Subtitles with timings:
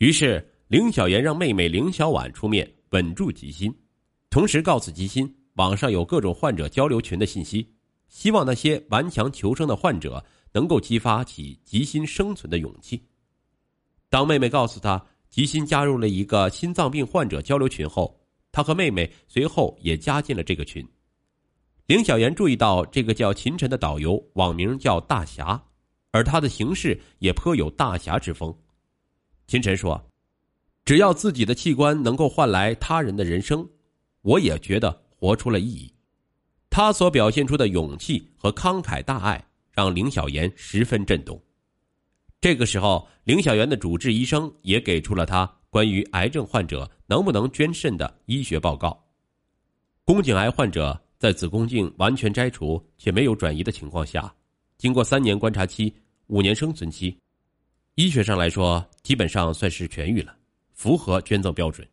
[0.00, 3.70] 于是林小妍让妹妹林小婉出面稳住吉心，
[4.30, 7.70] 同时告诉吉心网上有各种患者交流群的信息，
[8.08, 10.24] 希望那些顽强求生的患者
[10.54, 12.98] 能够激发起吉心生存的勇气。
[14.08, 18.18] 当妹妹告诉他吉心加入了一个心脏病患者交流群后，
[18.50, 20.82] 他和妹妹随后也加进了这个群。
[21.84, 25.62] 林小妍注意到这个叫秦晨的导游网名叫大侠，
[26.10, 28.56] 而他的行事也颇有大侠之风。
[29.50, 30.00] 秦晨说
[30.86, 33.68] ：“只要自己的器官能够换来他人的人生，
[34.22, 35.92] 我也觉得活出了意义。”
[36.70, 41.36] 他所表现出的勇气和慷慨大爱让林小妍十分震动。
[42.40, 49.04] 这个时候，林小妍的主治医生也给出了他关于癌症患者能不能捐肾的医学报告。
[50.04, 54.32] 宫颈癌患者在子宫颈完全摘除且没有转移的情况下，
[54.78, 55.92] 经过三年观察期、
[56.28, 57.18] 五年生存期。
[58.00, 60.34] 医学上来说，基本上算是痊愈了，
[60.72, 61.86] 符合捐赠标准。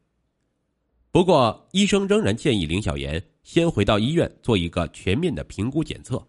[1.11, 6.25] 不过，医生仍然建议林小妍先回到医院做一个全面的评估检测，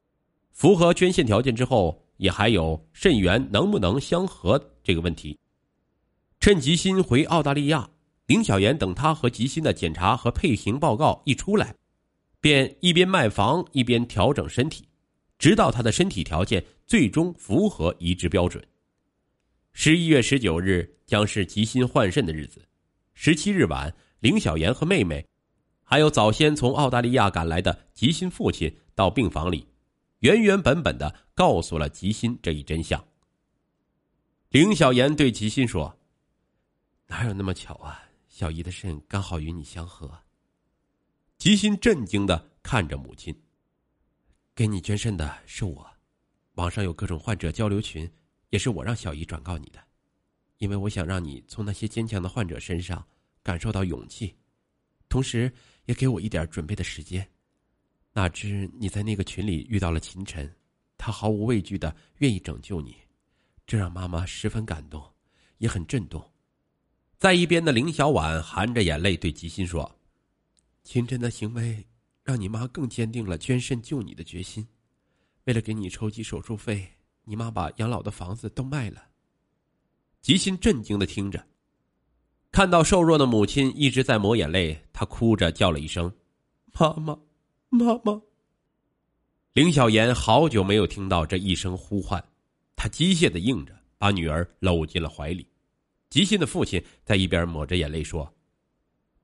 [0.51, 5.39] 符合捐献条件之后，也还有肾源能不能相合这个问题。
[6.41, 7.89] 趁吉心回澳大利亚，
[8.27, 11.73] 林小妍等他和吉心的检查和配型报告一出来，
[12.41, 14.89] 便一边卖房一边调整身体，
[15.39, 18.61] 直到他的身体条件最终符合移植标准。
[19.81, 22.67] 十一月十九日将是吉心换肾的日子。
[23.15, 25.25] 十七日晚，林小妍和妹妹，
[25.85, 29.69] 还有早先从澳大利亚赶来的吉心父亲到病房里，
[30.19, 33.07] 原原本本的告诉了吉心这一真相。
[34.49, 35.97] 林小妍对吉心说
[37.07, 38.03] ：“哪有那么巧啊？
[38.29, 40.13] 小姨的肾刚好与你相合。”
[41.39, 43.33] 吉心震惊的看着母亲
[44.57, 45.89] ：“给你捐肾的是我，
[46.55, 48.11] 网上有各种患者交流群。”
[48.51, 49.79] 也是我让小姨转告你的，
[50.59, 53.07] 因为我想让你从那些坚强的患者身上
[53.43, 54.35] 感受到勇气，
[55.09, 55.53] 同时
[55.85, 57.29] 也给我一点准备的时间。
[58.13, 60.51] 哪知你在那个群里遇到了秦晨，
[60.97, 62.97] 他毫无畏惧的愿意拯救你，
[63.67, 65.03] 这让妈妈十分感动，
[65.59, 66.25] 也很震动。
[67.19, 70.01] 在一边的林小婉含着眼泪对吉心说
[70.83, 71.85] ：“秦晨的行为
[72.25, 74.67] 让你妈更坚定了捐肾救你的决心，
[75.45, 76.89] 为了给你筹集手术费。”
[77.29, 79.05] 你妈把养老的房子都卖了。
[80.23, 81.47] 吉心震惊的听着，
[82.51, 86.11] 看到瘦弱的母亲一直在抹眼泪，他哭着叫了一声
[86.73, 87.21] ：“妈妈，
[87.69, 88.23] 妈妈。”
[89.53, 92.25] 林小妍好久没有听到这一声呼唤，
[92.75, 95.47] 她机械的应着，把女儿搂进了怀里。
[96.09, 98.33] 吉心的父亲在一边抹着眼泪说：“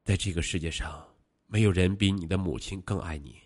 [0.04, 1.02] 在这个世界上，
[1.46, 3.36] 没有人比你的母亲更爱你。”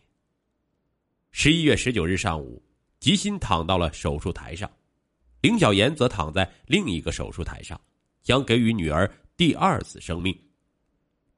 [1.31, 2.61] 十一月十九日上午。
[3.01, 4.71] 吉心躺到了手术台上，
[5.41, 7.81] 林小妍则躺在另一个手术台上，
[8.23, 10.37] 将给予女儿第二次生命。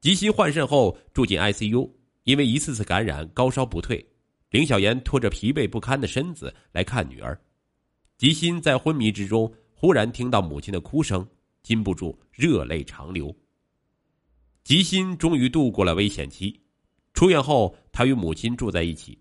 [0.00, 1.90] 吉心换肾后住进 ICU，
[2.24, 4.04] 因为一次次感染高烧不退，
[4.48, 7.38] 林小妍拖着疲惫不堪的身子来看女儿。
[8.16, 11.28] 吉心在昏迷之中忽然听到母亲的哭声，
[11.62, 13.34] 禁不住热泪长流。
[14.64, 16.58] 吉心终于度过了危险期，
[17.12, 19.18] 出院后他与母亲住在一起。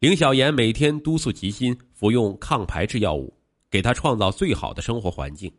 [0.00, 3.30] 林小妍每天督促吉心服用抗排斥药物，
[3.68, 5.52] 给他创造最好的生活环境。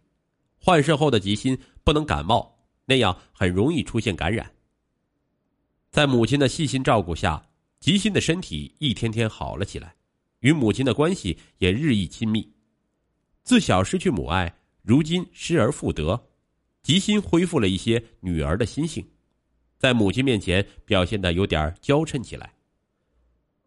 [0.58, 2.52] 换肾后的吉心不能感冒，
[2.86, 4.52] 那样很容易出现感染。
[5.92, 7.40] 在母亲的细心照顾下，
[7.80, 9.94] 吉心的身体一天天好了起来，
[10.40, 12.52] 与母亲的关系也日益亲密。
[13.44, 16.20] 自小失去母爱，如今失而复得，
[16.82, 19.08] 吉心恢复了一些女儿的心性，
[19.78, 22.52] 在母亲面前表现的有点娇嗔起来。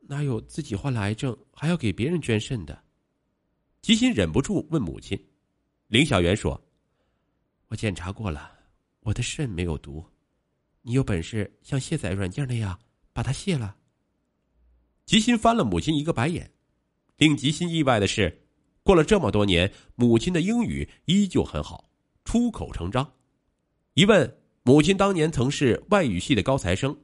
[0.06, 2.82] 哪有自己患了癌症还要给别人捐肾的？
[3.80, 5.18] 吉心忍不住问母亲。
[5.88, 6.60] 林小媛说
[7.68, 8.50] ：“我检查过了，
[9.00, 10.04] 我的肾没有毒。
[10.82, 12.78] 你有本事像卸载软件那样
[13.12, 13.76] 把它卸了。”
[15.06, 16.50] 吉心翻了母亲一个白眼。
[17.16, 18.42] 令吉心意外的是，
[18.82, 21.88] 过了这么多年，母亲的英语依旧很好，
[22.24, 23.12] 出口成章。
[23.94, 26.98] 一问母亲当年曾是外语系的高材生，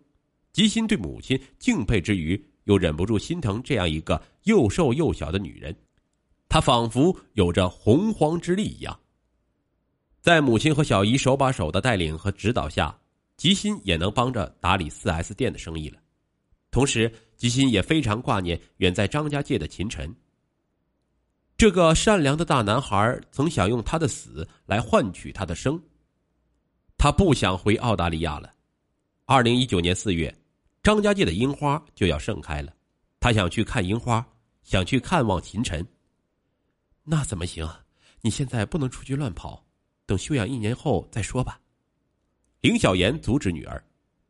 [0.53, 2.50] 吉心对母亲敬佩之余。
[2.71, 5.75] 又忍不住心疼这样一个又瘦又小的女人，
[6.49, 8.97] 她仿佛有着洪荒之力一样。
[10.21, 12.97] 在母亲和小姨手把手的带领和指导下，
[13.37, 15.99] 吉心也能帮着打理四 S 店的生意了。
[16.71, 20.15] 同时，吉心也非常挂念远在张家界的秦晨。
[21.57, 25.83] 这个善良的大男孩曾想用他的死来换取他的生。
[26.97, 28.49] 他不想回澳大利亚了。
[29.25, 30.33] 二零一九年四月。
[30.83, 32.75] 张家界的樱花就要盛开了，
[33.21, 34.27] 他想去看樱花，
[34.63, 35.87] 想去看望秦晨。
[37.05, 37.69] 那怎么行？
[38.23, 39.63] 你现在不能出去乱跑，
[40.07, 41.61] 等休养一年后再说吧。
[42.63, 43.83] 林小妍阻止女儿，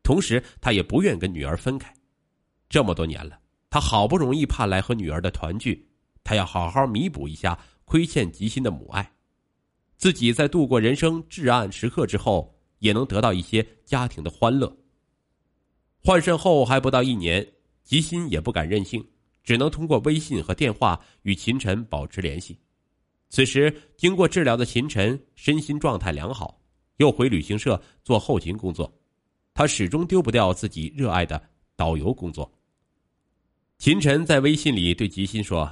[0.03, 1.93] 同时她也不愿跟女儿分开。
[2.67, 3.39] 这么多年了，
[3.69, 5.89] 她好不容易盼来和女儿的团聚，
[6.23, 9.09] 她要好好弥补一下亏欠吉心的母爱，
[9.95, 14.73] 自己在度过人生至暗时刻之后，也能得到一些家庭的欢乐。
[16.03, 17.47] 换肾后还不到一年，
[17.83, 19.07] 吉心也不敢任性，
[19.43, 22.57] 只能通过微信和电话与秦晨保持联系。
[23.29, 26.59] 此时，经过治疗的秦晨身心状态良好，
[26.97, 28.91] 又回旅行社做后勤工作。
[29.53, 31.41] 他始终丢不掉自己热爱的
[31.75, 32.51] 导游工作。
[33.77, 35.71] 秦晨在微信里对吉心说：“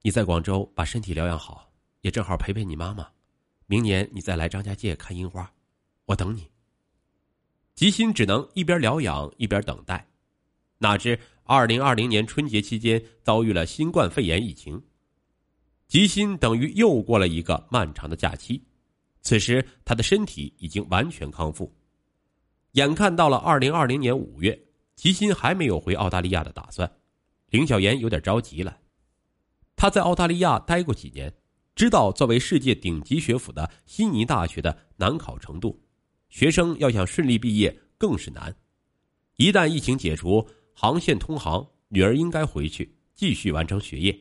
[0.00, 1.70] 你在广州把身体疗养好，
[2.00, 3.06] 也正好陪陪你妈妈。
[3.66, 5.52] 明年你再来张家界看樱花，
[6.06, 6.46] 我等你。”
[7.82, 10.06] 吉心只能一边疗养一边等待。
[10.78, 14.80] 哪知，二零二零年春节期间遭遇了新冠肺炎疫情。
[15.88, 18.62] 吉心等于又过了一个漫长的假期，
[19.20, 21.74] 此时他的身体已经完全康复。
[22.74, 24.56] 眼看到了二零二零年五月，
[24.94, 26.88] 吉心还没有回澳大利亚的打算，
[27.50, 28.78] 林小妍有点着急了。
[29.74, 31.34] 他在澳大利亚待过几年，
[31.74, 35.82] 知道作为世界顶级学府的悉尼大学的难考程度，
[36.32, 38.52] 学生要想顺利毕业更是难。
[39.36, 44.18] 一旦疫情解除，航线通航，女儿应该回去继续完成学业。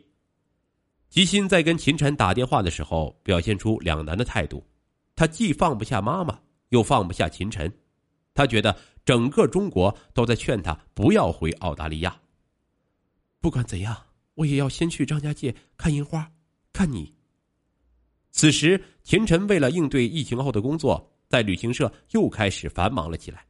[1.09, 4.61] 吉心在跟秦晨打电话的时候，表现出两难的态度。
[5.15, 6.37] 他既放不下妈妈，
[6.69, 7.71] 又放不下秦晨。
[8.33, 12.19] 他觉得整个中国都在劝他不要回澳大利亚。
[13.39, 13.95] 不管怎样，
[14.33, 16.29] 我也要先去张家界看樱花，
[16.73, 17.13] 看你。
[18.31, 23.45] 此时，秦晨为了应对疫情后的工作，在旅行社又开始繁忙了起来。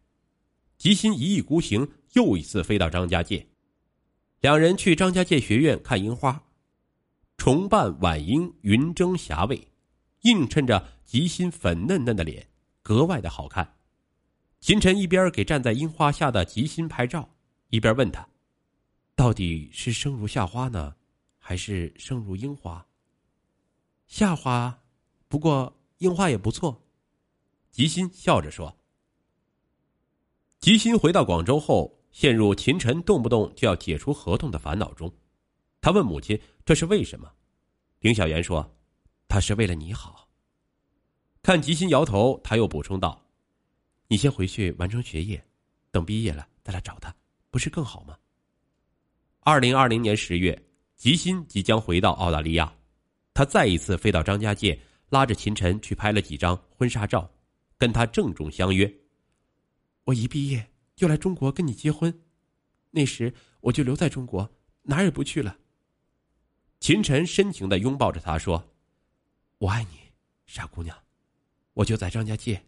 [0.78, 3.46] 吉心一意孤行，又一次飞到张家界。
[4.40, 6.42] 两人去张家界学院看樱花。
[7.38, 9.68] 重瓣晚樱云蒸霞蔚，
[10.22, 12.48] 映衬着吉心粉嫩嫩的脸，
[12.84, 13.78] 格外的好看。
[14.60, 17.28] 秦晨一边给站在樱花下的吉心拍照，
[17.70, 18.28] 一边问他
[19.16, 20.96] ：“到底是生如夏花呢，
[21.40, 22.86] 还是生如樱花
[24.06, 24.84] ？”“夏花，
[25.28, 26.80] 不过樱花也不错。”
[27.72, 28.76] 吉心笑着说。
[30.60, 35.12] 吉心回到广州后，陷入秦晨动不动就要解除合同的烦恼中。
[35.80, 37.32] 他问母亲：“这是为什么？”
[38.02, 38.78] 林小妍说
[39.28, 40.28] ：“他是为了你好。”
[41.42, 43.20] 看吉心摇头，他又补充道
[44.08, 45.44] ：“你先回去完成学业，
[45.90, 47.16] 等毕业了再来找他，
[47.50, 48.16] 不是更好吗？”
[49.42, 50.62] 二零二零年十月，
[50.96, 52.72] 吉心即将回到澳大利亚，
[53.34, 54.80] 他再一次飞到张家界，
[55.10, 57.28] 拉着秦晨去拍了几张婚纱照，
[57.82, 59.00] 跟他郑重相约
[60.06, 62.22] ：“我一毕业就来中国跟你结婚，
[62.92, 65.58] 那时我就留在中国，哪儿也不去了。”
[66.80, 68.76] 秦晨深情的拥抱着他，说
[69.58, 69.98] ：“我爱你，
[70.46, 70.96] 傻姑娘，
[71.74, 72.64] 我就在张家界，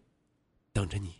[0.72, 1.14] 等着你。”